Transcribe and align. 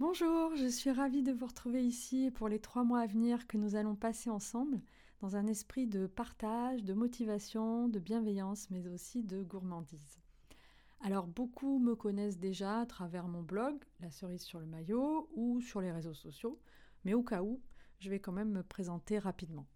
Bonjour, 0.00 0.54
je 0.54 0.68
suis 0.68 0.92
ravie 0.92 1.24
de 1.24 1.32
vous 1.32 1.46
retrouver 1.46 1.84
ici 1.84 2.30
pour 2.30 2.48
les 2.48 2.60
trois 2.60 2.84
mois 2.84 3.00
à 3.00 3.06
venir 3.08 3.48
que 3.48 3.56
nous 3.56 3.74
allons 3.74 3.96
passer 3.96 4.30
ensemble 4.30 4.80
dans 5.20 5.34
un 5.34 5.48
esprit 5.48 5.88
de 5.88 6.06
partage, 6.06 6.84
de 6.84 6.94
motivation, 6.94 7.88
de 7.88 7.98
bienveillance, 7.98 8.70
mais 8.70 8.86
aussi 8.86 9.24
de 9.24 9.42
gourmandise. 9.42 10.20
Alors 11.00 11.26
beaucoup 11.26 11.80
me 11.80 11.96
connaissent 11.96 12.38
déjà 12.38 12.78
à 12.78 12.86
travers 12.86 13.26
mon 13.26 13.42
blog, 13.42 13.74
La 13.98 14.12
cerise 14.12 14.42
sur 14.42 14.60
le 14.60 14.66
maillot, 14.66 15.28
ou 15.34 15.60
sur 15.60 15.80
les 15.80 15.90
réseaux 15.90 16.14
sociaux, 16.14 16.60
mais 17.04 17.14
au 17.14 17.24
cas 17.24 17.42
où, 17.42 17.60
je 17.98 18.08
vais 18.08 18.20
quand 18.20 18.30
même 18.30 18.52
me 18.52 18.62
présenter 18.62 19.18
rapidement. 19.18 19.66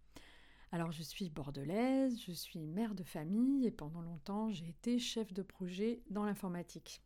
Alors 0.71 0.93
je 0.93 1.03
suis 1.03 1.31
bordelaise, 1.31 2.23
je 2.25 2.33
suis 2.33 2.65
mère 2.69 2.95
de 2.95 3.03
famille 3.03 3.67
et 3.67 3.73
pendant 3.73 4.03
longtemps 4.03 4.51
j'ai 4.51 4.69
été 4.69 5.01
chef 5.01 5.33
de 5.33 5.43
projet 5.43 6.01
dans 6.11 6.25
l'informatique. 6.25 7.03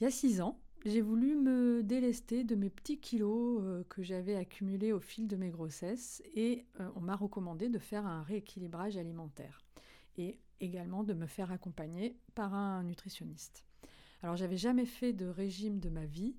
Il 0.00 0.04
y 0.04 0.06
a 0.08 0.10
six 0.10 0.40
ans, 0.40 0.58
j'ai 0.84 1.00
voulu 1.00 1.34
me 1.34 1.82
délester 1.82 2.44
de 2.44 2.54
mes 2.54 2.68
petits 2.68 2.98
kilos 2.98 3.62
euh, 3.62 3.84
que 3.88 4.02
j'avais 4.02 4.36
accumulés 4.36 4.92
au 4.92 5.00
fil 5.00 5.26
de 5.26 5.36
mes 5.36 5.48
grossesses 5.48 6.22
et 6.34 6.66
euh, 6.80 6.88
on 6.94 7.00
m'a 7.00 7.16
recommandé 7.16 7.70
de 7.70 7.78
faire 7.78 8.06
un 8.06 8.22
rééquilibrage 8.22 8.98
alimentaire 8.98 9.62
et 10.18 10.38
également 10.60 11.02
de 11.02 11.14
me 11.14 11.26
faire 11.26 11.50
accompagner 11.50 12.16
par 12.34 12.54
un 12.54 12.82
nutritionniste. 12.82 13.64
Alors 14.22 14.36
j'avais 14.36 14.58
jamais 14.58 14.86
fait 14.86 15.12
de 15.12 15.26
régime 15.26 15.80
de 15.80 15.88
ma 15.88 16.04
vie 16.04 16.36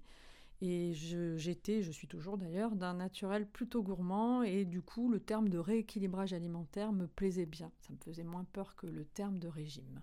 et 0.62 0.94
j'étais, 0.94 1.82
je, 1.82 1.92
suis 1.92 2.08
toujours 2.08 2.38
d'ailleurs, 2.38 2.76
d'un 2.76 2.94
naturel 2.94 3.48
plutôt 3.48 3.84
gourmand 3.84 4.44
et 4.44 4.64
du 4.64 4.82
coup 4.82 5.10
le 5.10 5.20
terme 5.20 5.50
de 5.50 5.58
rééquilibrage 5.58 6.34
alimentaire 6.34 6.94
me 6.94 7.08
plaisait 7.08 7.46
bien. 7.46 7.72
Ça 7.82 7.94
me 7.94 7.98
faisait 7.98 8.24
moins 8.24 8.46
peur 8.54 8.76
que 8.76 8.88
le 8.88 9.06
terme 9.06 9.40
de 9.40 9.48
régime. 9.48 10.02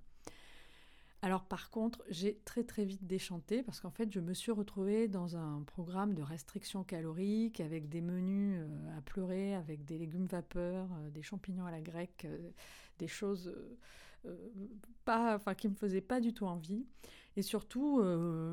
Alors 1.25 1.45
par 1.45 1.71
contre, 1.71 2.03
j'ai 2.11 2.41
très 2.45 2.65
très 2.65 2.85
vite 2.85 3.07
déchanté 3.07 3.63
parce 3.63 3.79
qu'en 3.81 3.93
fait, 3.93 4.13
je 4.13 4.19
me 4.19 4.35
suis 4.35 4.51
retrouvée 4.51 5.07
dans 5.07 5.37
un 5.37 5.63
programme 5.63 6.15
de 6.15 6.23
restriction 6.23 6.83
calorique 6.83 7.61
avec 7.61 7.89
des 7.89 8.01
menus 8.01 8.59
euh, 8.59 8.99
à 8.99 9.01
pleurer, 9.03 9.55
avec 9.55 9.85
des 9.85 9.99
légumes 9.99 10.27
vapeur, 10.27 10.89
euh, 10.93 11.11
des 11.11 11.23
champignons 11.23 11.65
à 11.65 11.71
la 11.71 11.81
grecque, 11.81 12.25
euh, 12.25 12.51
des 12.99 13.07
choses 13.07 13.55
pas, 15.05 15.35
enfin, 15.35 15.55
qui 15.55 15.69
me 15.69 15.75
faisaient 15.75 16.01
pas 16.01 16.21
du 16.21 16.33
tout 16.33 16.47
envie. 16.47 16.87
Et 17.37 17.43
surtout, 17.43 18.01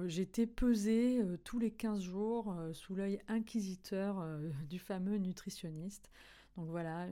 j'étais 0.08 0.47
pesée 0.47 1.21
tous 1.43 1.59
les 1.59 1.69
15 1.69 2.02
jours 2.02 2.55
sous 2.73 2.95
l'œil 2.95 3.19
inquisiteur 3.27 4.25
du 4.67 4.80
fameux 4.80 5.17
nutritionniste. 5.17 6.09
Donc 6.58 6.69
voilà, 6.69 7.08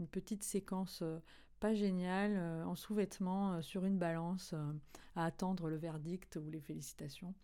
une 0.00 0.08
petite 0.08 0.42
séquence 0.42 1.04
pas 1.62 1.74
génial, 1.74 2.32
euh, 2.34 2.64
en 2.64 2.74
sous-vêtements, 2.74 3.52
euh, 3.52 3.62
sur 3.62 3.84
une 3.84 3.96
balance, 3.96 4.50
euh, 4.52 4.72
à 5.14 5.24
attendre 5.24 5.68
le 5.68 5.76
verdict 5.76 6.34
ou 6.44 6.50
les 6.50 6.60
félicitations. 6.60 7.34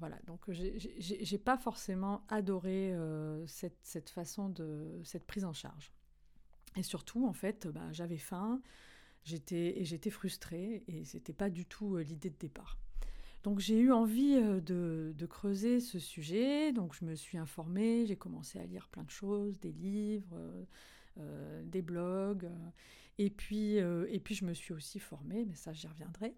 voilà, 0.00 0.18
donc 0.26 0.40
j'ai 0.50 1.38
pas 1.38 1.56
forcément 1.56 2.22
adoré 2.28 2.94
cette, 3.46 4.10
façon 4.10 4.50
de 4.50 5.00
cette 5.02 5.24
prise 5.24 5.46
en 5.46 5.54
charge. 5.54 5.92
Et 6.76 6.82
surtout, 6.82 7.26
en 7.26 7.32
fait, 7.32 7.66
bah, 7.66 7.90
j'avais 7.92 8.18
faim, 8.18 8.60
j'étais 9.24 9.80
et 9.80 9.84
j'étais 9.86 10.10
frustrée 10.10 10.84
et 10.88 11.06
c'était 11.06 11.32
pas 11.32 11.48
du 11.48 11.64
tout 11.64 11.96
l'idée 11.96 12.28
de 12.28 12.36
départ. 12.38 12.76
Donc 13.44 13.60
j'ai 13.60 13.78
eu 13.78 13.92
envie 13.92 14.34
de, 14.60 15.26
creuser 15.26 15.80
ce 15.80 15.98
sujet, 15.98 16.72
donc 16.72 16.94
je 16.94 17.06
me 17.06 17.14
suis 17.14 17.38
informée, 17.38 18.04
j'ai 18.04 18.16
commencé 18.16 18.58
à 18.58 18.66
lire 18.66 18.88
plein 18.88 19.04
de 19.04 19.10
choses, 19.10 19.58
des 19.58 19.72
livres, 19.72 20.36
des 21.64 21.80
blogs. 21.80 22.50
Euh, 23.18 23.24
et, 23.24 23.30
puis, 23.30 23.78
euh, 23.78 24.06
et 24.10 24.20
puis, 24.20 24.34
je 24.34 24.44
me 24.44 24.54
suis 24.54 24.72
aussi 24.72 24.98
formée, 24.98 25.44
mais 25.44 25.54
ça, 25.54 25.72
j'y 25.72 25.86
reviendrai. 25.86 26.34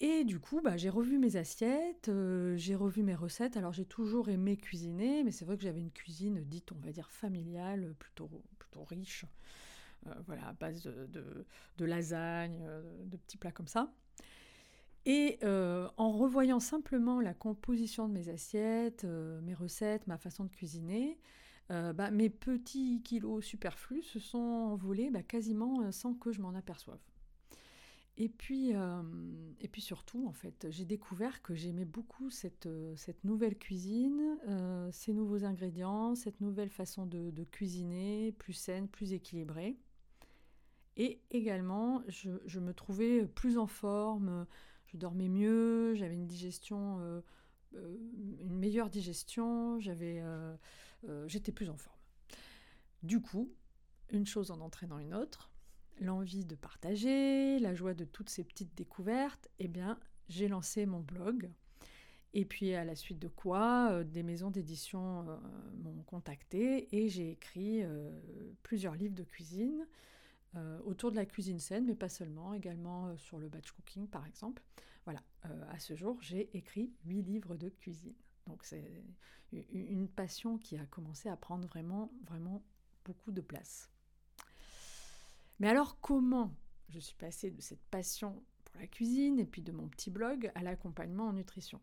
Et 0.00 0.24
du 0.24 0.40
coup, 0.40 0.62
bah, 0.62 0.78
j'ai 0.78 0.88
revu 0.88 1.18
mes 1.18 1.36
assiettes, 1.36 2.10
j'ai 2.56 2.74
revu 2.74 3.02
mes 3.02 3.14
recettes. 3.14 3.56
Alors, 3.58 3.72
j'ai 3.72 3.84
toujours 3.84 4.30
aimé 4.30 4.56
cuisiner, 4.56 5.22
mais 5.24 5.30
c'est 5.30 5.44
vrai 5.44 5.58
que 5.58 5.62
j'avais 5.62 5.80
une 5.80 5.90
cuisine 5.90 6.42
dite, 6.44 6.72
on 6.72 6.78
va 6.78 6.90
dire, 6.90 7.10
familiale, 7.10 7.94
plutôt, 7.98 8.30
plutôt 8.58 8.82
riche. 8.84 9.26
voilà, 10.26 10.48
à 10.48 10.52
base 10.54 10.82
de, 10.82 11.44
de, 11.76 11.84
lasagne, 11.84 12.64
de 13.04 13.16
petits 13.18 13.36
plats 13.36 13.52
comme 13.52 13.68
ça. 13.68 13.92
Et 15.06 15.38
en 15.44 16.12
revoyant 16.12 16.60
simplement 16.60 17.20
la 17.20 17.34
composition 17.34 18.08
de 18.08 18.12
mes 18.12 18.28
assiettes, 18.28 19.04
mes 19.04 19.54
recettes, 19.54 20.06
ma 20.06 20.18
façon 20.18 20.44
de 20.44 20.50
cuisiner, 20.50 21.18
euh, 21.70 21.92
bah, 21.92 22.10
mes 22.10 22.30
petits 22.30 23.00
kilos 23.02 23.44
superflus 23.44 24.02
se 24.02 24.18
sont 24.18 24.38
envolés 24.38 25.10
bah, 25.10 25.22
quasiment 25.22 25.82
euh, 25.82 25.92
sans 25.92 26.14
que 26.14 26.32
je 26.32 26.40
m'en 26.40 26.54
aperçoive. 26.54 26.98
Et 28.16 28.28
puis, 28.28 28.74
euh, 28.74 29.02
et 29.60 29.68
puis 29.68 29.80
surtout, 29.80 30.26
en 30.26 30.32
fait, 30.32 30.66
j'ai 30.70 30.84
découvert 30.84 31.42
que 31.42 31.54
j'aimais 31.54 31.84
beaucoup 31.84 32.28
cette, 32.28 32.68
cette 32.96 33.24
nouvelle 33.24 33.56
cuisine, 33.56 34.36
ces 34.92 35.14
nouveaux 35.14 35.44
ingrédients, 35.44 36.14
cette 36.14 36.42
nouvelle 36.42 36.68
façon 36.68 37.06
de, 37.06 37.44
cuisiner, 37.44 38.32
plus 38.32 38.52
saine, 38.52 38.88
plus 38.88 39.14
équilibrée. 39.14 39.78
Et 40.98 41.22
également, 41.30 42.02
je, 42.08 42.58
me 42.58 42.74
trouvais 42.74 43.24
plus 43.26 43.56
en 43.56 43.66
forme, 43.66 44.44
je 44.92 44.96
dormais 44.96 45.28
mieux, 45.28 45.94
j'avais 45.94 46.14
une 46.14 46.26
digestion 46.26 47.22
euh, 47.76 47.96
une 48.40 48.56
meilleure 48.56 48.90
digestion, 48.90 49.78
j'avais, 49.80 50.20
euh, 50.20 50.54
euh, 51.08 51.28
j'étais 51.28 51.52
plus 51.52 51.68
en 51.68 51.76
forme. 51.76 51.96
Du 53.02 53.20
coup, 53.20 53.52
une 54.10 54.26
chose 54.26 54.50
en 54.50 54.60
entraînant 54.60 54.98
une 54.98 55.14
autre, 55.14 55.50
l'envie 56.00 56.44
de 56.44 56.56
partager, 56.56 57.58
la 57.58 57.74
joie 57.74 57.94
de 57.94 58.04
toutes 58.04 58.28
ces 58.28 58.44
petites 58.44 58.74
découvertes, 58.76 59.48
eh 59.58 59.68
bien, 59.68 59.98
j'ai 60.28 60.48
lancé 60.48 60.86
mon 60.86 61.00
blog. 61.00 61.50
Et 62.32 62.44
puis 62.44 62.74
à 62.74 62.84
la 62.84 62.94
suite 62.94 63.18
de 63.18 63.28
quoi, 63.28 64.04
des 64.04 64.22
maisons 64.22 64.50
d'édition 64.50 65.26
m'ont 65.82 66.02
contacté 66.04 66.88
et 66.96 67.08
j'ai 67.08 67.32
écrit 67.32 67.82
plusieurs 68.62 68.94
livres 68.94 69.16
de 69.16 69.24
cuisine 69.24 69.84
autour 70.84 71.10
de 71.10 71.16
la 71.16 71.26
cuisine 71.26 71.60
saine, 71.60 71.86
mais 71.86 71.94
pas 71.94 72.08
seulement, 72.08 72.54
également 72.54 73.16
sur 73.16 73.38
le 73.38 73.48
batch 73.48 73.70
cooking 73.72 74.08
par 74.08 74.26
exemple. 74.26 74.62
Voilà, 75.04 75.22
à 75.70 75.78
ce 75.78 75.94
jour, 75.94 76.18
j'ai 76.20 76.54
écrit 76.56 76.92
huit 77.04 77.22
livres 77.22 77.56
de 77.56 77.68
cuisine. 77.68 78.14
Donc 78.46 78.64
c'est 78.64 79.04
une 79.52 80.08
passion 80.08 80.58
qui 80.58 80.76
a 80.76 80.86
commencé 80.86 81.28
à 81.28 81.36
prendre 81.36 81.66
vraiment, 81.68 82.12
vraiment 82.26 82.62
beaucoup 83.04 83.32
de 83.32 83.40
place. 83.40 83.90
Mais 85.60 85.68
alors 85.68 86.00
comment 86.00 86.52
je 86.88 86.98
suis 86.98 87.16
passée 87.16 87.50
de 87.50 87.60
cette 87.60 87.84
passion 87.90 88.42
pour 88.64 88.80
la 88.80 88.86
cuisine 88.86 89.38
et 89.38 89.46
puis 89.46 89.62
de 89.62 89.72
mon 89.72 89.88
petit 89.88 90.10
blog 90.10 90.50
à 90.54 90.62
l'accompagnement 90.62 91.28
en 91.28 91.32
nutrition? 91.32 91.80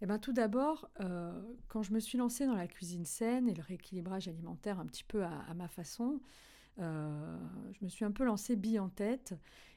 Eh 0.00 0.06
bien, 0.06 0.18
tout 0.18 0.32
d'abord, 0.32 0.90
euh, 1.00 1.40
quand 1.68 1.82
je 1.82 1.92
me 1.92 2.00
suis 2.00 2.18
lancée 2.18 2.46
dans 2.46 2.56
la 2.56 2.66
cuisine 2.66 3.06
saine 3.06 3.48
et 3.48 3.54
le 3.54 3.62
rééquilibrage 3.62 4.28
alimentaire 4.28 4.80
un 4.80 4.86
petit 4.86 5.04
peu 5.04 5.24
à, 5.24 5.54
ma 5.54 5.68
façon, 5.68 6.20
euh, 6.80 7.36
je 7.72 7.84
me 7.84 7.88
suis 7.88 8.04
un 8.04 8.10
peu 8.10 8.24
lancée 8.24 8.56
bille 8.56 8.80
en 8.80 8.88
tête 8.88 9.34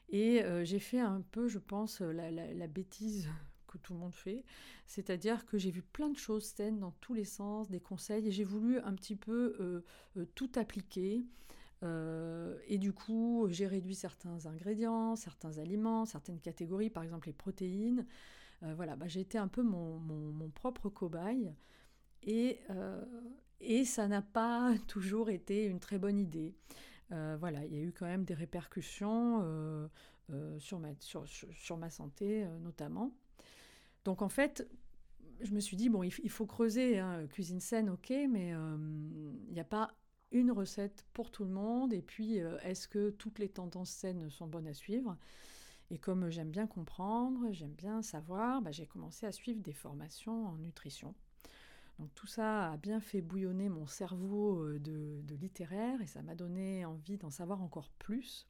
et 0.08 0.42
euh, 0.42 0.64
j'ai 0.64 0.78
fait 0.78 1.00
un 1.00 1.22
peu, 1.30 1.48
je 1.48 1.58
pense, 1.58 2.00
la 2.00 2.66
bêtise 2.66 3.28
que 3.66 3.78
tout 3.78 3.92
le 3.92 3.98
monde 3.98 4.14
fait. 4.14 4.44
C'est-à-dire 4.86 5.44
que 5.44 5.58
j'ai 5.58 5.70
vu 5.70 5.82
plein 5.82 6.08
de 6.08 6.16
choses 6.16 6.44
saines 6.44 6.78
dans 6.78 6.92
tous 7.00 7.14
les 7.14 7.26
sens, 7.26 7.68
des 7.70 7.80
conseils, 7.80 8.26
et 8.26 8.30
j'ai 8.30 8.44
voulu 8.44 8.78
un 8.80 8.94
petit 8.94 9.16
peu 9.16 9.84
euh, 10.16 10.24
tout 10.34 10.50
appliquer. 10.56 11.24
Et 12.66 12.78
du 12.78 12.92
coup, 12.92 13.46
j'ai 13.50 13.68
réduit 13.68 13.94
certains 13.94 14.46
ingrédients, 14.46 15.14
certains 15.14 15.58
aliments, 15.58 16.06
certaines 16.06 16.40
catégories, 16.40 16.90
par 16.90 17.04
exemple 17.04 17.28
les 17.28 17.32
protéines. 17.32 18.04
voilà, 18.62 18.96
bah, 18.96 19.06
j'ai 19.06 19.20
été 19.20 19.38
un 19.38 19.46
peu 19.46 19.62
mon, 19.62 20.00
mon, 20.00 20.50
propre 20.50 20.88
cobaye. 20.88 21.54
Et, 22.24 22.58
et 23.60 23.84
ça 23.84 24.08
n'a 24.08 24.22
pas 24.22 24.74
toujours 24.88 25.30
été 25.30 25.64
une 25.64 25.80
très 25.80 25.98
bonne 25.98 26.18
idée. 26.18 26.54
voilà, 27.10 27.64
il 27.64 27.74
y 27.74 27.78
a 27.78 27.82
eu 27.82 27.92
quand 27.92 28.06
même 28.06 28.24
des 28.24 28.34
répercussions 28.34 29.88
sur, 30.58 30.78
ma, 30.78 30.90
sur, 31.00 31.76
ma 31.76 31.90
santé 31.90 32.46
notamment. 32.60 33.12
Donc 34.04 34.22
en 34.22 34.28
fait, 34.28 34.68
je 35.40 35.54
me 35.54 35.60
suis 35.60 35.76
dit, 35.76 35.88
bon, 35.88 36.02
il, 36.02 36.30
faut 36.30 36.46
creuser, 36.46 36.98
hein, 36.98 37.26
cuisine 37.28 37.60
saine, 37.60 37.90
ok, 37.90 38.12
mais 38.28 38.52
euh, 38.52 38.76
il 39.48 39.54
n'y 39.54 39.60
a 39.60 39.64
pas 39.64 39.94
une 40.30 40.50
recette 40.50 41.06
pour 41.12 41.30
tout 41.30 41.44
le 41.44 41.50
monde, 41.50 41.92
et 41.92 42.02
puis 42.02 42.40
euh, 42.40 42.58
est-ce 42.62 42.88
que 42.88 43.10
toutes 43.10 43.38
les 43.38 43.48
tendances 43.48 43.90
saines 43.90 44.28
sont 44.30 44.46
bonnes 44.46 44.66
à 44.66 44.74
suivre? 44.74 45.16
Et 45.90 45.98
comme 45.98 46.28
j'aime 46.28 46.50
bien 46.50 46.66
comprendre, 46.66 47.50
j'aime 47.52 47.72
bien 47.72 48.02
savoir, 48.02 48.60
bah, 48.60 48.72
j'ai 48.72 48.86
commencé 48.86 49.26
à 49.26 49.32
suivre 49.32 49.60
des 49.62 49.72
formations 49.72 50.46
en 50.46 50.58
nutrition. 50.58 51.14
Donc 51.98 52.14
tout 52.14 52.26
ça 52.26 52.72
a 52.72 52.76
bien 52.76 53.00
fait 53.00 53.20
bouillonner 53.20 53.68
mon 53.68 53.86
cerveau 53.86 54.62
euh, 54.62 54.78
de 54.78 55.34
littéraire, 55.34 56.00
et 56.00 56.06
ça 56.06 56.22
m'a 56.22 56.34
donné 56.34 56.84
envie 56.84 57.18
d'en 57.18 57.30
savoir 57.30 57.62
encore 57.62 57.90
plus 57.98 58.46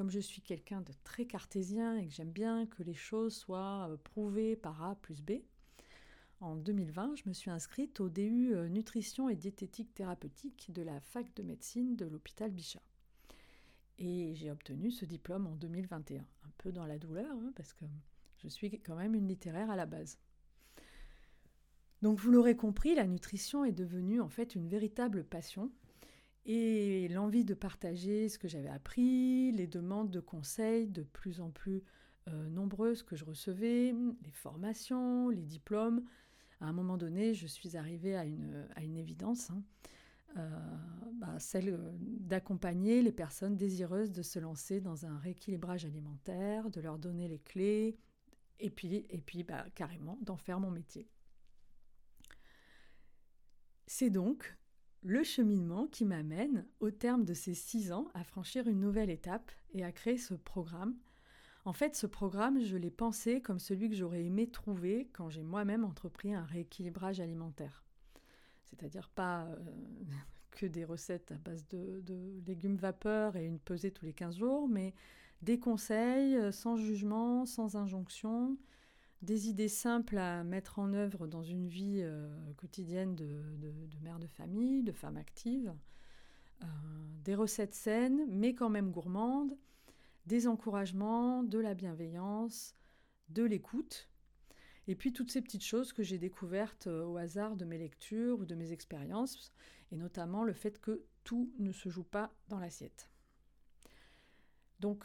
comme 0.00 0.10
je 0.10 0.18
suis 0.18 0.40
quelqu'un 0.40 0.80
de 0.80 0.94
très 1.04 1.26
cartésien 1.26 1.98
et 1.98 2.06
que 2.06 2.14
j'aime 2.14 2.30
bien 2.30 2.64
que 2.64 2.82
les 2.82 2.94
choses 2.94 3.36
soient 3.36 3.86
euh, 3.90 3.98
prouvées 3.98 4.56
par 4.56 4.82
A 4.82 4.94
plus 4.94 5.20
B, 5.20 5.42
en 6.40 6.56
2020, 6.56 7.16
je 7.16 7.28
me 7.28 7.34
suis 7.34 7.50
inscrite 7.50 8.00
au 8.00 8.08
DU 8.08 8.54
euh, 8.54 8.66
Nutrition 8.68 9.28
et 9.28 9.36
Diététique 9.36 9.92
Thérapeutique 9.92 10.72
de 10.72 10.80
la 10.80 10.98
fac 11.00 11.34
de 11.34 11.42
médecine 11.42 11.96
de 11.96 12.06
l'hôpital 12.06 12.50
Bichat. 12.50 12.80
Et 13.98 14.34
j'ai 14.34 14.50
obtenu 14.50 14.90
ce 14.90 15.04
diplôme 15.04 15.46
en 15.46 15.54
2021, 15.56 16.22
un 16.22 16.50
peu 16.56 16.72
dans 16.72 16.86
la 16.86 16.98
douleur, 16.98 17.36
hein, 17.36 17.52
parce 17.54 17.74
que 17.74 17.84
je 18.38 18.48
suis 18.48 18.80
quand 18.80 18.96
même 18.96 19.14
une 19.14 19.28
littéraire 19.28 19.70
à 19.70 19.76
la 19.76 19.84
base. 19.84 20.18
Donc 22.02 22.18
vous 22.18 22.30
l'aurez 22.30 22.56
compris, 22.56 22.94
la 22.94 23.06
nutrition 23.06 23.64
est 23.64 23.72
devenue 23.72 24.20
en 24.20 24.28
fait 24.28 24.54
une 24.54 24.68
véritable 24.68 25.24
passion 25.24 25.70
et 26.46 27.08
l'envie 27.08 27.44
de 27.44 27.54
partager 27.54 28.28
ce 28.28 28.38
que 28.38 28.48
j'avais 28.48 28.68
appris, 28.68 29.52
les 29.52 29.66
demandes 29.66 30.10
de 30.10 30.20
conseils 30.20 30.86
de 30.86 31.02
plus 31.02 31.40
en 31.40 31.50
plus 31.50 31.82
euh, 32.28 32.48
nombreuses 32.48 33.02
que 33.02 33.16
je 33.16 33.24
recevais, 33.24 33.94
les 34.24 34.32
formations, 34.32 35.28
les 35.28 35.42
diplômes. 35.42 36.02
À 36.60 36.66
un 36.66 36.72
moment 36.72 36.96
donné, 36.96 37.34
je 37.34 37.46
suis 37.46 37.76
arrivée 37.76 38.16
à 38.16 38.24
une, 38.24 38.96
évidence, 38.96 39.50
hein. 39.50 39.62
euh, 40.36 40.48
bah, 41.14 41.38
celle 41.38 41.78
d'accompagner 41.98 43.02
les 43.02 43.12
personnes 43.12 43.56
désireuses 43.56 44.12
de 44.12 44.22
se 44.22 44.38
lancer 44.38 44.80
dans 44.80 45.06
un 45.06 45.18
rééquilibrage 45.18 45.84
alimentaire, 45.84 46.70
de 46.70 46.80
leur 46.80 46.98
donner 46.98 47.28
les 47.28 47.38
clés, 47.38 47.96
et 48.58 48.70
puis, 48.70 49.06
et 49.08 49.20
puis 49.20 49.42
bah, 49.42 49.64
carrément 49.74 50.18
d'en 50.22 50.36
faire 50.36 50.60
mon 50.60 50.70
métier. 50.70 51.08
C'est 54.00 54.08
donc 54.08 54.56
le 55.02 55.22
cheminement 55.22 55.86
qui 55.86 56.06
m'amène, 56.06 56.64
au 56.80 56.90
terme 56.90 57.26
de 57.26 57.34
ces 57.34 57.52
six 57.52 57.92
ans, 57.92 58.08
à 58.14 58.24
franchir 58.24 58.66
une 58.66 58.80
nouvelle 58.80 59.10
étape 59.10 59.52
et 59.74 59.84
à 59.84 59.92
créer 59.92 60.16
ce 60.16 60.32
programme. 60.32 60.96
En 61.66 61.74
fait, 61.74 61.94
ce 61.94 62.06
programme, 62.06 62.64
je 62.64 62.78
l'ai 62.78 62.90
pensé 62.90 63.42
comme 63.42 63.58
celui 63.58 63.90
que 63.90 63.94
j'aurais 63.94 64.24
aimé 64.24 64.48
trouver 64.48 65.10
quand 65.12 65.28
j'ai 65.28 65.42
moi-même 65.42 65.84
entrepris 65.84 66.32
un 66.32 66.46
rééquilibrage 66.46 67.20
alimentaire. 67.20 67.84
C'est-à-dire 68.70 69.10
pas 69.10 69.44
euh, 69.44 69.56
que 70.52 70.64
des 70.64 70.86
recettes 70.86 71.32
à 71.32 71.36
base 71.36 71.68
de, 71.68 72.00
de, 72.00 72.40
légumes 72.46 72.76
vapeur 72.76 73.36
et 73.36 73.44
une 73.44 73.58
pesée 73.58 73.90
tous 73.90 74.06
les 74.06 74.14
15 74.14 74.38
jours, 74.38 74.66
mais 74.66 74.94
des 75.42 75.58
conseils 75.58 76.36
euh, 76.36 76.52
sans 76.52 76.78
jugement, 76.78 77.44
sans 77.44 77.76
injonction, 77.76 78.56
des 79.22 79.48
idées 79.48 79.68
simples 79.68 80.18
à 80.18 80.44
mettre 80.44 80.78
en 80.78 80.92
œuvre 80.92 81.26
dans 81.26 81.42
une 81.42 81.68
vie 81.68 82.00
euh, 82.00 82.28
quotidienne 82.56 83.14
de, 83.14 83.42
mère 84.02 84.18
de 84.18 84.26
famille, 84.26 84.82
de 84.82 84.92
femme 84.92 85.16
active, 85.16 85.74
euh, 86.62 86.66
des 87.24 87.34
recettes 87.34 87.74
saines 87.74 88.24
mais 88.28 88.54
quand 88.54 88.70
même 88.70 88.90
gourmandes, 88.90 89.56
des 90.26 90.46
encouragements, 90.46 91.42
de 91.42 91.58
la 91.58 91.74
bienveillance, 91.74 92.74
de 93.28 93.42
l'écoute, 93.44 94.08
et 94.88 94.94
puis 94.94 95.12
toutes 95.12 95.30
ces 95.30 95.42
petites 95.42 95.64
choses 95.64 95.92
que 95.92 96.02
j'ai 96.02 96.18
découvertes 96.18 96.86
euh, 96.86 97.04
au 97.04 97.16
hasard 97.16 97.56
de 97.56 97.64
mes 97.64 97.78
lectures 97.78 98.40
ou 98.40 98.44
de 98.46 98.54
mes 98.54 98.72
expériences, 98.72 99.52
et 99.92 99.96
notamment 99.96 100.44
le 100.44 100.54
fait 100.54 100.80
que 100.80 101.04
tout 101.24 101.52
ne 101.58 101.72
se 101.72 101.88
joue 101.90 102.04
pas 102.04 102.32
dans 102.48 102.58
l'assiette. 102.58 103.10
Donc 104.80 105.04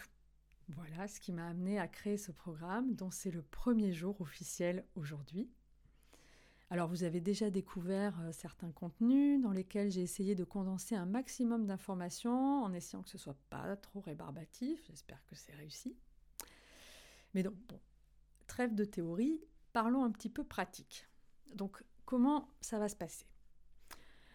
voilà 0.69 1.07
ce 1.07 1.19
qui 1.19 1.31
m'a 1.31 1.47
amené 1.47 1.79
à 1.79 1.87
créer 1.87 2.17
ce 2.17 2.31
programme 2.31 2.95
dont 2.95 3.11
c'est 3.11 3.31
le 3.31 3.43
premier 3.43 3.93
jour 3.93 4.19
officiel 4.21 4.85
aujourd'hui. 4.95 5.49
Alors 6.71 6.87
vous 6.87 7.03
avez 7.03 7.21
déjà 7.21 7.51
découvert 7.51 8.19
euh, 8.21 8.31
certains 8.31 8.71
contenus 8.71 9.39
dans 9.39 9.51
lesquels 9.51 9.91
j'ai 9.91 10.01
essayé 10.01 10.33
de 10.33 10.43
condenser 10.43 10.95
un 10.95 11.05
maximum 11.05 11.67
d'informations 11.67 12.63
en 12.63 12.73
essayant 12.73 13.03
que 13.03 13.09
ce 13.09 13.19
soit 13.19 13.37
pas 13.51 13.75
trop 13.75 14.01
rébarbatif. 14.01 14.83
J'espère 14.87 15.23
que 15.27 15.35
c'est 15.35 15.53
réussi. 15.53 15.95
Mais 17.35 17.43
donc 17.43 17.55
bon, 17.67 17.79
trêve 18.47 18.73
de 18.73 18.83
théorie, 18.83 19.39
parlons 19.73 20.03
un 20.03 20.11
petit 20.11 20.29
peu 20.29 20.43
pratique. 20.43 21.07
Donc 21.53 21.83
comment 22.05 22.49
ça 22.61 22.79
va 22.79 22.89
se 22.89 22.95
passer? 22.95 23.25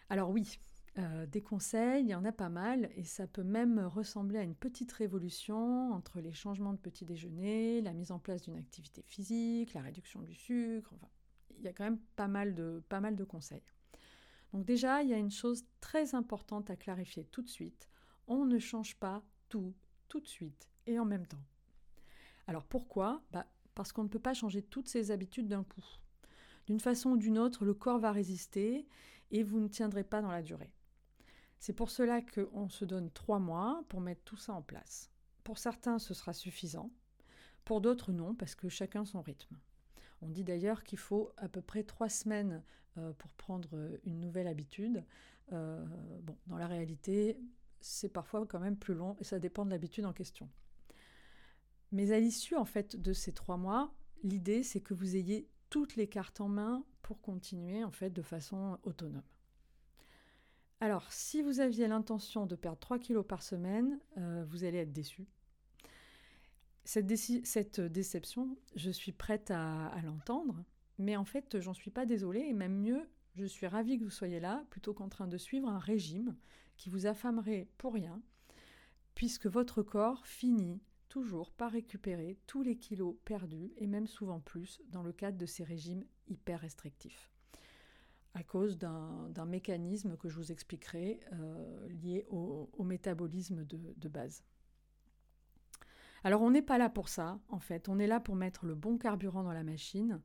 Alors 0.09 0.29
oui, 0.29 0.57
euh, 0.97 1.25
des 1.25 1.41
conseils, 1.41 2.03
il 2.03 2.09
y 2.09 2.15
en 2.15 2.25
a 2.25 2.33
pas 2.33 2.49
mal, 2.49 2.89
et 2.95 3.05
ça 3.05 3.25
peut 3.25 3.43
même 3.43 3.79
ressembler 3.79 4.39
à 4.39 4.43
une 4.43 4.55
petite 4.55 4.91
révolution 4.91 5.93
entre 5.93 6.19
les 6.19 6.33
changements 6.33 6.73
de 6.73 6.77
petit 6.77 7.05
déjeuner, 7.05 7.79
la 7.81 7.93
mise 7.93 8.11
en 8.11 8.19
place 8.19 8.41
d'une 8.41 8.57
activité 8.57 9.01
physique, 9.03 9.73
la 9.73 9.81
réduction 9.81 10.21
du 10.21 10.35
sucre, 10.35 10.91
enfin, 10.93 11.07
il 11.57 11.63
y 11.63 11.69
a 11.69 11.73
quand 11.73 11.85
même 11.85 11.99
pas 12.17 12.27
mal 12.27 12.53
de, 12.55 13.23
conseils. 13.23 13.63
Donc 14.51 14.65
déjà, 14.65 15.01
il 15.01 15.09
y 15.09 15.13
a 15.13 15.17
une 15.17 15.31
chose 15.31 15.63
très 15.79 16.13
importante 16.13 16.69
à 16.69 16.75
clarifier 16.75 17.23
tout 17.23 17.41
de 17.41 17.49
suite, 17.49 17.87
on 18.27 18.45
ne 18.45 18.59
change 18.59 18.97
pas 18.97 19.23
tout, 19.47 19.73
tout 20.09 20.19
de 20.19 20.27
suite 20.27 20.67
et 20.87 20.99
en 20.99 21.05
même 21.05 21.25
temps. 21.25 21.43
Alors 22.47 22.65
pourquoi? 22.65 23.23
Bah, 23.31 23.47
Parce 23.75 23.93
qu'on 23.93 24.03
ne 24.03 24.09
peut 24.09 24.19
pas 24.19 24.33
changer 24.33 24.61
toutes 24.61 24.89
ses 24.89 25.11
habitudes 25.11 25.47
d'un 25.47 25.63
coup. 25.63 25.85
D'une 26.67 26.81
façon 26.81 27.11
ou 27.11 27.17
d'une 27.17 27.37
autre, 27.37 27.63
le 27.63 27.73
corps 27.73 27.99
va 27.99 28.11
résister 28.11 28.87
et 29.31 29.43
vous 29.43 29.61
ne 29.61 29.69
tiendrez 29.69 30.03
pas 30.03 30.21
dans 30.21 30.31
la 30.31 30.41
durée. 30.41 30.73
C'est 31.61 31.73
pour 31.73 31.91
cela 31.91 32.23
qu'on 32.23 32.69
se 32.69 32.85
donne 32.85 33.11
trois 33.11 33.37
mois 33.37 33.85
pour 33.87 34.01
mettre 34.01 34.23
tout 34.23 34.35
ça 34.35 34.51
en 34.51 34.63
place. 34.63 35.11
Pour 35.43 35.59
certains, 35.59 35.99
ce 35.99 36.15
sera 36.15 36.33
suffisant. 36.33 36.91
Pour 37.65 37.81
d'autres, 37.81 38.11
non, 38.11 38.33
parce 38.33 38.55
que 38.55 38.67
chacun 38.67 39.05
son 39.05 39.21
rythme. 39.21 39.55
On 40.23 40.29
dit 40.29 40.43
d'ailleurs 40.43 40.83
qu'il 40.83 40.97
faut 40.97 41.31
à 41.37 41.47
peu 41.47 41.61
près 41.61 41.83
trois 41.83 42.09
semaines 42.09 42.63
euh, 42.97 43.13
pour 43.13 43.29
prendre 43.33 43.99
une 44.05 44.19
nouvelle 44.19 44.47
habitude. 44.47 45.05
Euh, 45.53 45.85
dans 46.47 46.57
la 46.57 46.65
réalité, 46.65 47.37
c'est 47.79 48.09
parfois 48.09 48.43
quand 48.47 48.59
même 48.59 48.77
plus 48.77 48.95
long 48.95 49.15
et 49.19 49.23
ça 49.23 49.37
dépend 49.37 49.63
de 49.63 49.69
l'habitude 49.69 50.05
en 50.05 50.13
question. 50.13 50.49
Mais 51.91 52.11
à 52.11 52.19
l'issue 52.19 52.55
en 52.55 52.65
fait 52.65 52.95
de 52.95 53.13
ces 53.13 53.33
trois 53.33 53.57
mois, 53.57 53.93
l'idée 54.23 54.63
c'est 54.63 54.81
que 54.81 54.95
vous 54.95 55.15
ayez 55.15 55.47
toutes 55.69 55.95
les 55.95 56.07
cartes 56.07 56.41
en 56.41 56.47
main 56.47 56.83
pour 57.03 57.21
continuer 57.21 57.83
en 57.83 57.91
fait 57.91 58.09
de 58.09 58.23
façon 58.23 58.79
autonome. 58.81 59.21
Alors, 60.81 61.11
si 61.11 61.43
vous 61.43 61.59
aviez 61.59 61.87
l'intention 61.87 62.47
de 62.47 62.55
perdre 62.55 62.79
3 62.79 62.97
kilos 62.97 63.23
par 63.23 63.43
semaine, 63.43 63.99
euh, 64.17 64.43
vous 64.47 64.63
allez 64.63 64.79
être 64.79 64.91
déçu. 64.91 65.27
Cette, 66.85 67.05
déception, 67.79 68.57
je 68.75 68.89
suis 68.89 69.11
prête 69.11 69.51
à, 69.51 69.93
l'entendre, 70.03 70.65
mais 70.97 71.15
en 71.15 71.23
fait, 71.23 71.59
j'en 71.59 71.75
suis 71.75 71.91
pas 71.91 72.07
désolée, 72.07 72.39
et 72.39 72.53
même 72.53 72.79
mieux, 72.79 73.07
je 73.35 73.45
suis 73.45 73.67
ravie 73.67 73.99
que 73.99 74.03
vous 74.05 74.09
soyez 74.09 74.39
là, 74.39 74.65
plutôt 74.71 74.95
qu'en 74.95 75.07
train 75.07 75.27
de 75.27 75.37
suivre 75.37 75.69
un 75.69 75.77
régime 75.77 76.35
qui 76.77 76.89
vous 76.89 77.05
affamerait 77.05 77.67
pour 77.77 77.93
rien, 77.93 78.19
puisque 79.13 79.45
votre 79.45 79.83
corps 79.83 80.25
finit 80.25 80.81
toujours 81.09 81.51
par 81.51 81.73
récupérer 81.73 82.39
tous 82.47 82.63
les 82.63 82.75
kilos 82.75 83.17
perdus, 83.23 83.71
et 83.77 83.85
même 83.85 84.07
souvent 84.07 84.39
plus, 84.39 84.81
dans 84.89 85.03
le 85.03 85.13
cadre 85.13 85.37
de 85.37 85.45
ces 85.45 85.63
régimes 85.63 86.05
hyper 86.27 86.59
restrictifs 86.59 87.30
à 88.33 88.43
cause 88.43 88.77
d'un 88.77 89.45
mécanisme 89.45 90.15
que 90.17 90.29
je 90.29 90.37
vous 90.37 90.51
expliquerai 90.51 91.19
euh, 91.33 91.87
lié 91.89 92.25
au, 92.29 92.69
métabolisme 92.83 93.65
de, 93.65 94.07
base. 94.07 94.43
Alors 96.23 96.41
on 96.41 96.51
n'est 96.51 96.61
pas 96.61 96.77
là 96.77 96.89
pour 96.89 97.09
ça, 97.09 97.39
en 97.49 97.59
fait, 97.59 97.89
on 97.89 97.99
est 97.99 98.07
là 98.07 98.19
pour 98.19 98.35
mettre 98.35 98.65
le 98.65 98.75
bon 98.75 98.97
carburant 98.97 99.43
dans 99.43 99.53
la 99.53 99.63
machine, 99.63 100.21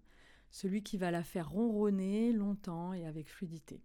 celui 0.50 0.82
qui 0.82 0.99
va 0.99 1.11
la 1.11 1.25
faire 1.25 1.50
ronronner 1.50 2.32
longtemps 2.32 2.93
et 2.93 3.06
avec 3.06 3.29
fluidité. 3.29 3.83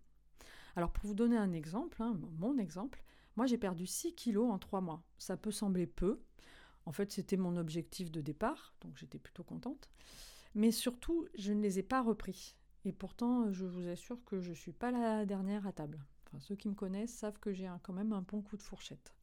Alors 0.75 0.91
pour 0.91 1.07
vous 1.07 1.15
donner 1.15 1.37
un 1.37 1.51
exemple, 1.51 2.01
hein, 2.01 2.17
mon 2.37 2.57
exemple, 2.57 3.03
moi 3.35 3.45
j'ai 3.45 3.57
perdu 3.57 3.87
6 3.87 4.13
kilos 4.13 4.51
en 4.51 4.59
3 4.59 4.81
mois. 4.81 5.03
Ça 5.17 5.35
peut 5.35 5.51
sembler 5.51 5.87
peu, 5.87 6.21
en 6.85 6.91
fait 6.91 7.11
c'était 7.11 7.37
mon 7.37 7.57
objectif 7.57 8.11
de 8.11 8.21
départ, 8.21 8.75
donc 8.81 8.97
j'étais 8.97 9.19
plutôt 9.19 9.43
contente, 9.43 9.89
mais 10.53 10.71
surtout 10.71 11.27
je 11.33 11.53
ne 11.53 11.61
les 11.61 11.79
ai 11.79 11.83
pas 11.83 12.03
repris. 12.03 12.55
Et 12.85 12.91
pourtant, 12.91 13.51
je 13.51 13.65
vous 13.65 13.87
assure 13.87 14.23
que 14.25 14.39
je 14.39 14.49
ne 14.51 14.55
suis 14.55 14.73
pas 14.73 14.91
la 14.91 15.25
dernière 15.25 15.67
à 15.67 15.71
table. 15.71 16.03
Ceux 16.39 16.55
qui 16.55 16.69
me 16.69 16.73
connaissent 16.73 17.13
savent 17.13 17.39
que 17.39 17.51
j'ai 17.51 17.69
quand 17.83 17.93
même 17.93 18.13
un 18.13 18.21
bon 18.21 18.41
coup 18.41 18.57
de 18.57 18.61
fourchette. 18.61 19.13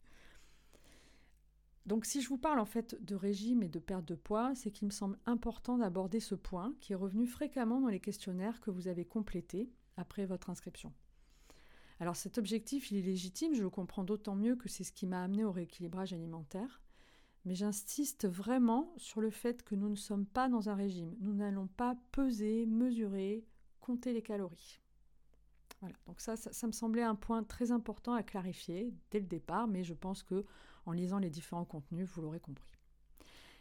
Donc 1.86 2.04
si 2.04 2.20
je 2.20 2.28
vous 2.28 2.36
parle 2.36 2.60
en 2.60 2.66
fait 2.66 3.02
de 3.02 3.14
régime 3.14 3.62
et 3.62 3.68
de 3.68 3.78
perte 3.78 4.04
de 4.04 4.14
poids, 4.14 4.54
c'est 4.54 4.70
qu'il 4.70 4.86
me 4.86 4.92
semble 4.92 5.18
important 5.24 5.78
d'aborder 5.78 6.20
ce 6.20 6.34
point 6.34 6.74
qui 6.80 6.92
est 6.92 6.96
revenu 6.96 7.26
fréquemment 7.26 7.80
dans 7.80 7.88
les 7.88 7.98
questionnaires 7.98 8.60
que 8.60 8.70
vous 8.70 8.88
avez 8.88 9.06
complétés 9.06 9.70
après 9.96 10.26
votre 10.26 10.50
inscription. 10.50 10.92
Alors 11.98 12.14
cet 12.14 12.36
objectif, 12.36 12.90
il 12.90 12.98
est 12.98 13.02
légitime, 13.02 13.54
je 13.54 13.62
le 13.62 13.70
comprends 13.70 14.04
d'autant 14.04 14.36
mieux 14.36 14.54
que 14.54 14.68
c'est 14.68 14.84
ce 14.84 14.92
qui 14.92 15.06
m'a 15.06 15.24
amené 15.24 15.44
au 15.44 15.50
rééquilibrage 15.50 16.12
alimentaire. 16.12 16.82
Mais 17.48 17.54
j'insiste 17.54 18.28
vraiment 18.28 18.92
sur 18.98 19.22
le 19.22 19.30
fait 19.30 19.62
que 19.62 19.74
nous 19.74 19.88
ne 19.88 19.96
sommes 19.96 20.26
pas 20.26 20.50
dans 20.50 20.68
un 20.68 20.74
régime. 20.74 21.16
Nous 21.20 21.32
n'allons 21.32 21.66
pas 21.66 21.96
peser, 22.12 22.66
mesurer, 22.66 23.42
compter 23.80 24.12
les 24.12 24.20
calories. 24.20 24.82
Voilà, 25.80 25.96
donc 26.04 26.20
ça, 26.20 26.36
ça, 26.36 26.66
me 26.66 26.72
semblait 26.72 27.02
un 27.02 27.14
point 27.14 27.42
très 27.42 27.72
important 27.72 28.12
à 28.12 28.22
clarifier 28.22 28.92
dès 29.10 29.18
le 29.18 29.24
départ, 29.24 29.66
mais 29.66 29.82
je 29.82 29.94
pense 29.94 30.22
que 30.22 30.44
en 30.84 30.92
lisant 30.92 31.18
les 31.18 31.30
différents 31.30 31.64
contenus, 31.64 32.06
vous 32.10 32.20
l'aurez 32.20 32.38
compris. 32.38 32.68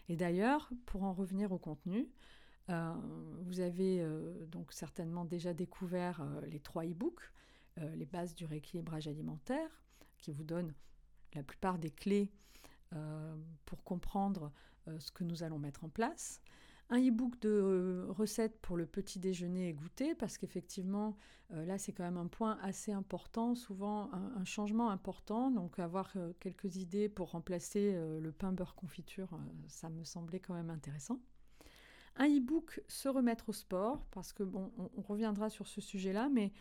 Et 0.09 0.17
d'ailleurs, 0.17 0.69
pour 0.85 1.03
en 1.03 1.13
revenir 1.13 1.53
au 1.53 1.57
contenu, 1.57 2.09
euh, 2.69 2.93
vous 3.43 3.61
avez 3.61 4.01
euh, 4.01 4.45
donc 4.47 4.73
certainement 4.73 5.23
déjà 5.23 5.53
découvert 5.53 6.19
euh, 6.19 6.41
les 6.47 6.59
trois 6.59 6.83
e-books, 6.83 7.21
les 7.93 8.07
bases 8.07 8.35
du 8.35 8.43
rééquilibrage 8.43 9.07
alimentaire, 9.07 9.69
qui 10.17 10.33
vous 10.33 10.43
donnent 10.43 10.73
la 11.35 11.43
plupart 11.43 11.77
des 11.77 11.91
clés 11.91 12.33
pour 13.65 13.83
comprendre 13.83 14.51
euh, 14.87 14.99
ce 14.99 15.11
que 15.11 15.23
nous 15.23 15.43
allons 15.43 15.59
mettre 15.59 15.83
en 15.83 15.89
place. 15.89 16.41
Un 16.89 16.99
e-book 16.99 17.39
de 17.41 17.49
euh, 17.49 18.05
recettes 18.09 18.59
pour 18.61 18.77
le 18.77 18.85
petit 18.85 19.19
déjeuner 19.19 19.69
et 19.69 19.73
goûter, 19.73 20.15
parce 20.15 20.37
qu'effectivement, 20.37 21.17
là, 21.49 21.77
c'est 21.77 21.93
quand 21.93 22.03
même 22.03 22.17
un 22.17 22.27
point 22.27 22.57
assez 22.61 22.91
important, 22.91 23.55
souvent 23.55 24.11
un, 24.13 24.43
changement 24.43 24.89
important. 24.89 25.49
Donc, 25.49 25.79
avoir 25.79 26.11
quelques 26.41 26.75
idées 26.75 27.07
pour 27.07 27.31
remplacer 27.31 27.97
le 28.19 28.31
pain 28.33 28.51
beurre 28.51 28.75
confiture, 28.75 29.29
ça 29.69 29.87
me 29.89 30.03
semblait 30.03 30.41
quand 30.41 30.53
même 30.53 30.69
intéressant. 30.69 31.21
Un 32.17 32.27
e-book 32.27 32.81
se 32.87 33.07
remettre 33.07 33.49
au 33.49 33.53
sport, 33.53 34.05
parce 34.11 34.33
que 34.33 34.43
bon, 34.43 34.71
on, 34.77 35.01
reviendra 35.01 35.49
sur 35.49 35.67
ce 35.67 35.81
sujet-là, 35.81 36.29
mais 36.29 36.51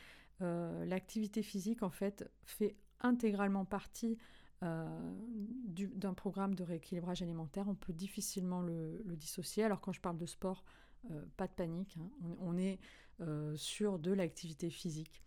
euh, 0.43 0.85
l'activité 0.85 1.43
physique 1.43 1.83
en 1.83 1.89
fait 1.89 2.31
fait 2.45 2.77
intégralement 3.01 3.65
partie 3.65 4.19
euh, 4.63 4.87
d'un 5.97 6.15
programme 6.15 6.55
de 6.55 6.63
rééquilibrage 6.63 7.23
alimentaire. 7.23 7.67
On 7.69 7.75
peut 7.75 7.93
difficilement 7.93 8.61
le, 8.61 9.03
dissocier. 9.17 9.65
Alors 9.65 9.81
quand 9.81 9.93
je 9.93 10.01
parle 10.01 10.19
de 10.19 10.27
sport, 10.27 10.65
euh, 11.11 11.25
pas 11.37 11.47
de 11.47 11.53
panique. 11.53 11.97
Hein. 12.01 12.11
On, 12.41 12.57
est 12.57 12.79
sur 13.55 13.99
de 13.99 14.13
l'activité 14.13 14.69
physique. 14.69 15.23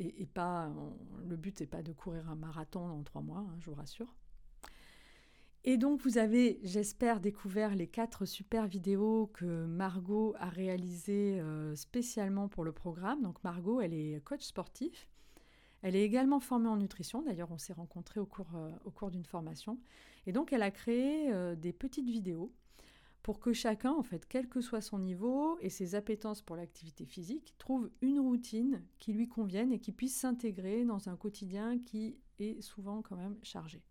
Et, 0.00 0.26
pas, 0.26 0.72
le 1.28 1.36
but 1.36 1.60
n'est 1.60 1.66
pas 1.66 1.82
de 1.82 1.92
courir 1.92 2.30
un 2.30 2.34
marathon 2.34 2.80
en 2.80 3.02
trois 3.02 3.20
mois, 3.20 3.40
hein, 3.40 3.56
je 3.60 3.70
vous 3.70 3.76
rassure. 3.76 4.16
Et 5.64 5.76
donc 5.76 6.00
vous 6.00 6.18
avez, 6.18 6.60
j'espère, 6.62 7.20
découvert 7.20 7.74
les 7.74 7.88
quatre 7.88 8.24
super 8.24 8.66
vidéos 8.66 9.30
que 9.34 9.66
Margot 9.66 10.34
a 10.38 10.48
réalisées 10.48 11.40
euh, 11.40 11.74
spécialement 11.74 12.48
pour 12.48 12.64
le 12.64 12.72
programme. 12.72 13.22
Donc 13.22 13.42
Margot, 13.44 13.80
elle 13.80 13.92
est 13.92 14.22
coach 14.24 14.42
sportif. 14.42 15.08
Elle 15.82 15.94
est 15.94 16.02
également 16.02 16.40
formée 16.40 16.68
en 16.68 16.76
nutrition. 16.76 17.22
D'ailleurs, 17.22 17.50
on 17.52 17.58
s'est 17.58 17.72
rencontrés 17.72 18.20
au 18.20 18.26
cours, 18.26 18.48
euh, 18.56 19.10
d'une 19.10 19.24
formation. 19.24 19.78
Et 20.26 20.32
donc, 20.32 20.52
elle 20.52 20.62
a 20.62 20.70
créé 20.70 21.32
euh, 21.32 21.54
des 21.54 21.72
petites 21.72 22.08
vidéos 22.08 22.52
pour 23.22 23.40
que 23.40 23.52
chacun, 23.52 23.92
en 23.92 24.02
fait, 24.02 24.26
quel 24.26 24.48
que 24.48 24.60
soit 24.60 24.80
son 24.80 24.98
niveau 24.98 25.58
et 25.60 25.68
ses 25.68 25.94
appétences 25.94 26.40
pour 26.42 26.56
l'activité 26.56 27.04
physique, 27.04 27.54
trouve 27.58 27.90
une 28.00 28.20
routine 28.20 28.82
qui 28.98 29.12
lui 29.12 29.28
convienne 29.28 29.72
et 29.72 29.78
qui 29.78 29.92
puisse 29.92 30.16
s'intégrer 30.16 30.84
dans 30.84 31.08
un 31.08 31.16
quotidien 31.16 31.78
qui 31.78 32.16
est 32.38 32.60
souvent 32.62 33.02
quand 33.02 33.16
même 33.16 33.36
chargé. 33.42 33.82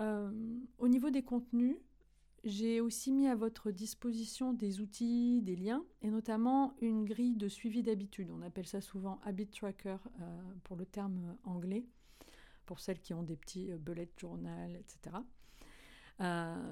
Euh, 0.00 0.32
au 0.78 0.88
niveau 0.88 1.10
des 1.10 1.22
contenus, 1.22 1.76
j'ai 2.44 2.80
aussi 2.80 3.10
mis 3.10 3.26
à 3.26 3.34
votre 3.34 3.70
disposition 3.70 4.52
des 4.52 4.80
outils, 4.80 5.40
des 5.42 5.56
liens, 5.56 5.84
et 6.02 6.10
notamment 6.10 6.74
une 6.80 7.04
grille 7.04 7.36
de 7.36 7.48
suivi 7.48 7.82
d'habitude. 7.82 8.30
On 8.30 8.42
appelle 8.42 8.66
ça 8.66 8.80
souvent 8.80 9.18
Habit 9.24 9.46
Tracker 9.46 9.96
euh, 10.20 10.42
pour 10.62 10.76
le 10.76 10.84
terme 10.84 11.36
anglais, 11.44 11.86
pour 12.66 12.80
celles 12.80 13.00
qui 13.00 13.14
ont 13.14 13.22
des 13.22 13.36
petits 13.36 13.72
euh, 13.72 13.78
bullet 13.78 14.08
journal, 14.16 14.76
etc. 14.76 15.16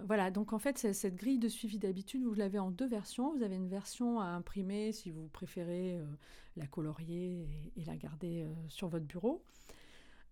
voilà, 0.07 0.31
donc 0.31 0.53
en 0.53 0.59
fait, 0.59 0.79
cette 0.79 1.17
grille 1.17 1.39
de 1.39 1.49
suivi 1.49 1.79
d'habitude, 1.79 2.23
vous 2.23 2.35
l'avez 2.35 2.59
en 2.59 2.71
deux 2.71 2.87
versions. 2.87 3.35
Vous 3.35 3.43
avez 3.43 3.57
une 3.57 3.69
version 3.69 4.21
à 4.21 4.27
imprimer 4.27 4.93
si 4.93 5.11
vous 5.11 5.27
préférez 5.29 5.99
la 6.57 6.67
colorier 6.67 7.49
et, 7.77 7.85
la 7.85 7.97
garder 7.97 8.47
sur 8.69 8.87
votre 8.87 9.05
bureau 9.05 9.43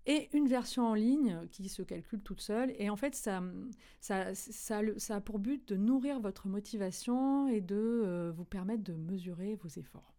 et 0.06 0.34
une 0.36 0.48
version 0.48 0.86
en 0.86 0.94
ligne 0.94 1.46
qui 1.50 1.68
se 1.68 1.82
calcule 1.82 2.22
toute 2.22 2.40
seule. 2.40 2.74
Et 2.78 2.90
en 2.90 2.96
fait, 2.96 3.14
ça, 3.14 3.42
a 4.18 5.20
pour 5.20 5.38
but 5.38 5.68
de 5.68 5.76
nourrir 5.76 6.20
votre 6.20 6.48
motivation 6.48 7.48
et 7.48 7.60
de 7.60 7.76
euh, 7.76 8.32
vous 8.34 8.44
permettre 8.44 8.82
de 8.82 8.94
mesurer 8.94 9.56
vos 9.56 9.68
efforts. 9.68 10.14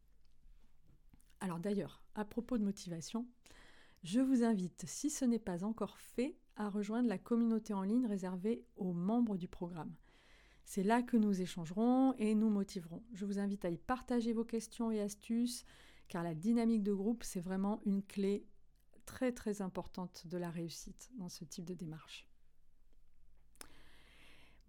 Alors 1.40 1.60
d'ailleurs, 1.60 2.04
à 2.16 2.26
propos 2.26 2.58
de 2.58 2.64
motivation, 2.64 3.26
je 4.04 4.20
vous 4.20 4.44
invite, 4.44 4.84
si 4.88 5.10
ce 5.10 5.26
n'est 5.26 5.40
pas 5.40 5.64
encore 5.64 5.98
fait, 5.98 6.38
à 6.56 6.70
rejoindre 6.70 7.10
la 7.10 7.18
communauté 7.18 7.74
en 7.74 7.84
ligne 7.84 8.06
réservée 8.06 8.64
aux 8.76 8.94
membres 8.94 9.38
du 9.38 9.48
programme. 9.48 9.94
C'est 10.64 10.84
là 10.84 11.02
que 11.02 11.18
nous 11.18 11.42
échangerons 11.42 12.14
et 12.18 12.36
nous 12.36 12.50
motiverons. 12.50 13.04
Je 13.14 13.26
vous 13.26 13.40
invite 13.40 13.66
à 13.66 13.70
y 13.70 13.78
partager 13.78 14.34
vos 14.34 14.46
questions 14.46 14.92
et 14.92 15.02
astuces, 15.02 15.66
car 16.08 16.24
la 16.24 16.36
dynamique 16.36 16.84
de 16.84 16.94
groupe, 16.94 17.24
c'est 17.24 17.40
vraiment 17.40 17.82
une 17.86 18.04
clé 18.04 18.46
très 19.12 19.34
très 19.34 19.62
importante 19.62 20.26
de 20.28 20.38
la 20.38 20.50
réussite 20.50 21.12
dans 21.18 21.28
ce 21.28 21.44
type 21.44 21.66
de 21.66 21.74
démarche. 21.74 22.26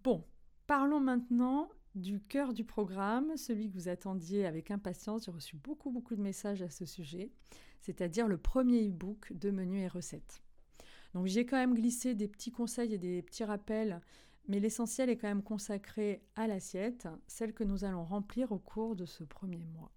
Bon, 0.03 0.25
parlons 0.67 0.99
maintenant 0.99 1.69
du 1.95 2.19
cœur 2.19 2.53
du 2.53 2.65
programme, 2.65 3.37
celui 3.37 3.69
que 3.69 3.73
vous 3.73 3.87
attendiez 3.87 4.45
avec 4.45 4.69
impatience. 4.69 5.25
J'ai 5.25 5.31
reçu 5.31 5.55
beaucoup 5.55 5.91
beaucoup 5.91 6.15
de 6.17 6.21
messages 6.21 6.61
à 6.61 6.69
ce 6.69 6.85
sujet, 6.85 7.31
c'est-à-dire 7.79 8.27
le 8.27 8.37
premier 8.37 8.89
e-book 8.89 9.31
de 9.31 9.49
menus 9.49 9.83
et 9.83 9.87
recettes. 9.87 10.43
Donc 11.13 11.27
j'ai 11.27 11.45
quand 11.45 11.57
même 11.57 11.75
glissé 11.75 12.13
des 12.13 12.27
petits 12.27 12.51
conseils 12.51 12.93
et 12.93 12.97
des 12.97 13.21
petits 13.21 13.45
rappels, 13.45 14.01
mais 14.49 14.59
l'essentiel 14.59 15.09
est 15.09 15.15
quand 15.15 15.29
même 15.29 15.43
consacré 15.43 16.21
à 16.35 16.47
l'assiette, 16.47 17.07
celle 17.27 17.53
que 17.53 17.63
nous 17.63 17.85
allons 17.85 18.03
remplir 18.03 18.51
au 18.51 18.59
cours 18.59 18.97
de 18.97 19.05
ce 19.05 19.23
premier 19.23 19.63
mois. 19.63 19.91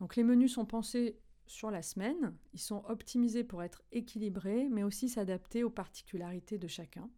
Donc 0.00 0.16
les 0.16 0.24
menus 0.24 0.54
sont 0.54 0.66
pensés 0.66 1.20
sur 1.46 1.70
la 1.70 1.82
semaine. 1.82 2.34
Ils 2.52 2.60
sont 2.60 2.84
optimisés 2.86 3.44
pour 3.44 3.62
être 3.62 3.82
équilibrés, 3.92 4.68
mais 4.70 4.82
aussi 4.82 5.08
s'adapter 5.08 5.64
aux 5.64 5.70
particularités 5.70 6.58
de 6.58 6.68
chacun. 6.68 7.08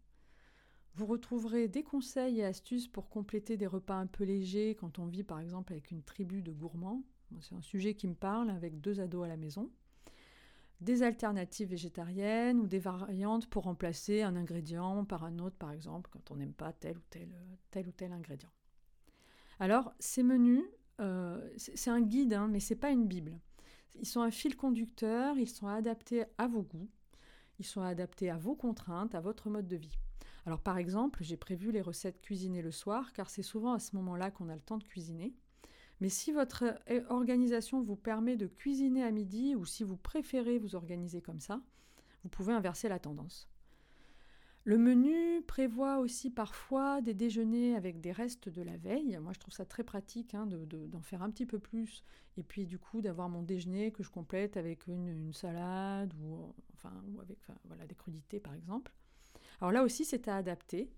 Vous 0.94 1.06
retrouverez 1.06 1.68
des 1.68 1.82
conseils 1.82 2.40
et 2.40 2.44
astuces 2.44 2.88
pour 2.88 3.10
compléter 3.10 3.58
des 3.58 3.66
repas 3.66 3.96
un 3.96 4.06
peu 4.06 4.24
légers 4.24 4.74
quand 4.80 4.98
on 4.98 5.06
vit 5.06 5.24
par 5.24 5.40
exemple 5.40 5.74
avec 5.74 5.90
une 5.90 6.02
tribu 6.02 6.42
de 6.42 6.52
gourmands. 6.52 7.02
C'est 7.40 7.54
un 7.54 7.60
sujet 7.60 7.94
qui 7.94 8.08
me 8.08 8.14
parle 8.14 8.48
avec 8.50 8.80
deux 8.80 9.00
ados 9.00 9.24
à 9.24 9.28
la 9.28 9.36
maison. 9.36 9.70
Des 10.80 11.02
alternatives 11.02 11.68
végétariennes 11.68 12.60
ou 12.60 12.66
des 12.66 12.78
variantes 12.78 13.46
pour 13.46 13.64
remplacer 13.64 14.22
un 14.22 14.36
ingrédient 14.36 15.04
par 15.04 15.24
un 15.24 15.38
autre 15.38 15.56
par 15.56 15.70
exemple 15.70 16.08
quand 16.10 16.30
on 16.30 16.36
n'aime 16.36 16.54
pas 16.54 16.72
tel 16.72 16.96
ou 16.96 17.02
tel, 17.10 17.92
tel 17.92 18.12
ingrédient. 18.12 18.50
Alors 19.58 19.92
ces 19.98 20.22
menus, 20.22 20.64
euh, 21.00 21.46
c'est 21.56 21.90
un 21.90 22.00
guide, 22.00 22.32
hein, 22.32 22.48
mais 22.48 22.60
ce 22.60 22.72
n'est 22.72 22.80
pas 22.80 22.90
une 22.90 23.06
Bible. 23.06 23.38
Ils 23.94 24.06
sont 24.06 24.20
un 24.20 24.30
fil 24.30 24.56
conducteur, 24.56 25.38
ils 25.38 25.48
sont 25.48 25.68
adaptés 25.68 26.24
à 26.38 26.46
vos 26.46 26.62
goûts, 26.62 26.88
ils 27.58 27.64
sont 27.64 27.82
adaptés 27.82 28.30
à 28.30 28.36
vos 28.36 28.54
contraintes, 28.54 29.14
à 29.14 29.20
votre 29.20 29.48
mode 29.48 29.68
de 29.68 29.76
vie. 29.76 29.98
Alors 30.44 30.60
par 30.60 30.78
exemple, 30.78 31.24
j'ai 31.24 31.36
prévu 31.36 31.72
les 31.72 31.80
recettes 31.80 32.20
cuisinées 32.20 32.62
le 32.62 32.70
soir, 32.70 33.12
car 33.12 33.30
c'est 33.30 33.42
souvent 33.42 33.72
à 33.72 33.78
ce 33.78 33.96
moment-là 33.96 34.30
qu'on 34.30 34.48
a 34.48 34.54
le 34.54 34.60
temps 34.60 34.78
de 34.78 34.84
cuisiner. 34.84 35.34
Mais 36.00 36.08
si 36.08 36.30
votre 36.30 36.64
euh, 36.90 37.02
organisation 37.08 37.82
vous 37.82 37.96
permet 37.96 38.36
de 38.36 38.46
cuisiner 38.46 39.02
à 39.02 39.10
midi, 39.10 39.54
ou 39.54 39.64
si 39.64 39.82
vous 39.82 39.96
préférez 39.96 40.58
vous 40.58 40.74
organiser 40.74 41.22
comme 41.22 41.40
ça, 41.40 41.60
vous 42.22 42.28
pouvez 42.28 42.52
inverser 42.52 42.88
la 42.88 42.98
tendance. 42.98 43.48
Le 44.66 44.78
menu 44.78 45.42
prévoit 45.42 45.98
aussi 45.98 46.28
parfois 46.28 47.00
des 47.00 47.14
déjeuners 47.14 47.76
avec 47.76 48.00
des 48.00 48.10
restes 48.10 48.48
de 48.48 48.62
la 48.62 48.76
veille. 48.76 49.16
Moi, 49.22 49.32
je 49.32 49.38
trouve 49.38 49.54
ça 49.54 49.64
très 49.64 49.84
pratique 49.84 50.34
hein, 50.34 50.44
d'en 50.44 51.02
faire 51.02 51.22
un 51.22 51.30
petit 51.30 51.46
peu 51.46 51.60
plus. 51.60 52.02
Et 52.36 52.42
puis, 52.42 52.66
du 52.66 52.76
coup, 52.76 53.00
d'avoir 53.00 53.28
mon 53.28 53.42
déjeuner 53.42 53.92
que 53.92 54.02
je 54.02 54.10
complète 54.10 54.56
avec 54.56 54.88
une, 54.88 55.32
salade 55.32 56.12
ou, 56.20 56.52
enfin, 56.74 56.90
ou 57.12 57.20
avec 57.20 57.38
voilà, 57.66 57.86
des 57.86 57.94
crudités, 57.94 58.40
par 58.40 58.54
exemple. 58.54 58.92
Alors 59.60 59.70
là 59.70 59.84
aussi, 59.84 60.04
c'est 60.04 60.26
à 60.26 60.34
adapter. 60.34 60.90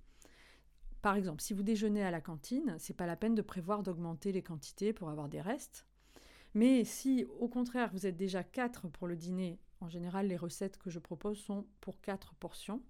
Par 1.02 1.14
exemple, 1.14 1.42
si 1.42 1.52
vous 1.52 1.62
déjeunez 1.62 2.02
à 2.02 2.10
la 2.10 2.22
cantine, 2.22 2.74
c'est 2.78 2.96
pas 2.96 3.04
la 3.04 3.16
peine 3.16 3.34
de 3.34 3.42
prévoir 3.42 3.82
d'augmenter 3.82 4.32
les 4.32 4.42
quantités 4.42 4.94
pour 4.94 5.10
avoir 5.10 5.28
des 5.28 5.42
restes. 5.42 5.84
Mais 6.54 6.84
si, 6.84 7.26
au 7.38 7.48
contraire, 7.48 7.90
vous 7.92 8.06
êtes 8.06 8.16
déjà 8.16 8.42
4 8.42 8.88
pour 8.88 9.06
le 9.06 9.14
dîner, 9.14 9.58
en 9.82 9.90
général, 9.90 10.26
les 10.26 10.38
recettes 10.38 10.78
que 10.78 10.88
je 10.88 10.98
propose 10.98 11.36
sont 11.36 11.66
pour 11.82 12.00
4 12.00 12.34
portions. 12.36 12.80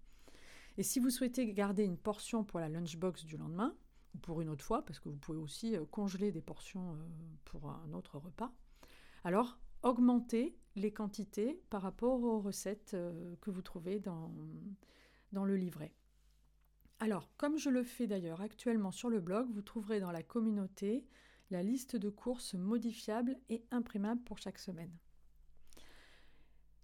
Et 0.79 0.85
si 0.85 1.01
vous 1.01 1.11
souhaitez 1.11 1.53
garder 1.53 1.83
une 1.83 1.99
portion 1.99 2.45
pour 2.45 2.61
la 2.61 2.69
lunchbox 2.69 3.25
du 3.25 3.37
lendemain, 3.37 3.77
ou 4.15 4.19
pour 4.19 4.41
une 4.41 4.49
autre 4.49 4.65
fois, 4.65 4.85
parce 4.85 5.01
que 5.01 5.09
vous 5.09 5.17
pouvez 5.17 5.39
aussi 5.39 5.77
euh, 5.77 5.85
congeler 5.85 6.31
des 6.31 6.41
portions 6.41 6.93
euh, 6.93 6.97
pour 7.45 7.69
un 7.69 7.93
autre 7.93 8.17
repas, 8.19 8.53
alors 9.25 9.59
augmentez 9.83 10.57
les 10.77 10.93
quantités 10.93 11.61
par 11.69 11.83
rapport 11.83 12.23
aux 12.23 12.41
recettes 12.41 12.95
euh, 12.95 13.35
que 13.41 13.51
vous 13.51 13.61
trouvez 13.61 13.99
dans, 13.99 14.33
dans 15.33 15.45
le 15.45 15.57
livret. 15.57 15.93
Alors, 17.01 17.29
comme 17.37 17.59
je 17.59 17.71
le 17.71 17.83
fais 17.83 18.07
d'ailleurs 18.07 18.41
actuellement 18.41 18.93
sur 18.93 19.11
le 19.11 19.21
blog, 19.21 19.51
vous 19.51 19.63
trouverez 19.63 19.99
dans 19.99 20.13
la 20.13 20.23
communauté 20.23 21.05
la 21.51 21.65
liste 21.65 21.97
de 21.97 22.09
courses 22.09 22.55
modifiables 22.55 23.37
et 23.49 23.65
imprimables 23.73 24.23
pour 24.23 24.39
chaque 24.39 24.59
semaine. 24.59 24.97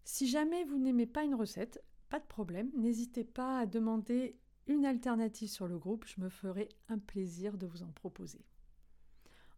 Si 0.02 0.26
jamais 0.26 0.64
vous 0.64 0.78
n'aimez 0.78 1.06
pas 1.06 1.22
une 1.22 1.34
recette, 1.34 1.80
de 2.18 2.26
problème, 2.26 2.70
n'hésitez 2.76 3.24
pas 3.24 3.60
à 3.60 3.66
demander 3.66 4.38
une 4.66 4.86
alternative 4.86 5.48
sur 5.48 5.68
le 5.68 5.78
groupe, 5.78 6.06
je 6.06 6.20
me 6.20 6.28
ferai 6.28 6.68
un 6.88 6.98
plaisir 6.98 7.58
de 7.58 7.66
vous 7.66 7.82
en 7.82 7.92
proposer. 7.92 8.44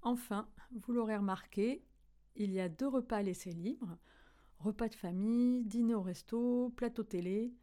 Enfin, 0.02 0.48
vous 0.72 0.92
l'aurez 0.92 1.16
remarqué, 1.16 1.84
il 2.34 2.52
y 2.52 2.60
a 2.60 2.68
deux 2.68 2.88
repas 2.88 3.22
laissés 3.22 3.52
libres, 3.52 3.96
repas 4.58 4.88
de 4.88 4.94
famille, 4.94 5.64
dîner 5.64 5.94
au 5.94 6.02
resto, 6.02 6.70
plateau 6.76 7.02
télé. 7.02 7.54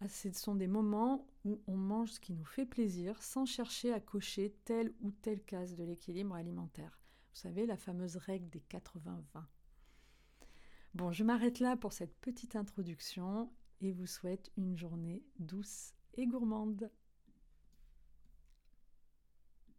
Ah, 0.00 0.08
ce 0.08 0.32
sont 0.32 0.54
des 0.54 0.66
moments 0.66 1.26
où 1.44 1.60
on 1.66 1.76
mange 1.76 2.12
ce 2.12 2.20
qui 2.20 2.32
nous 2.32 2.44
fait 2.44 2.66
plaisir 2.66 3.22
sans 3.22 3.46
chercher 3.46 3.92
à 3.92 4.00
cocher 4.00 4.54
telle 4.64 4.92
ou 5.00 5.10
telle 5.10 5.42
case 5.42 5.74
de 5.74 5.84
l'équilibre 5.84 6.34
alimentaire. 6.34 6.98
Vous 7.32 7.40
savez, 7.40 7.66
la 7.66 7.76
fameuse 7.76 8.16
règle 8.16 8.48
des 8.50 8.60
80-20. 8.60 9.44
Bon, 10.94 11.10
je 11.10 11.24
m'arrête 11.24 11.58
là 11.58 11.76
pour 11.76 11.92
cette 11.92 12.14
petite 12.20 12.54
introduction 12.54 13.50
et 13.84 13.92
vous 13.92 14.06
souhaite 14.06 14.50
une 14.56 14.78
journée 14.78 15.22
douce 15.38 15.92
et 16.14 16.26
gourmande. 16.26 16.90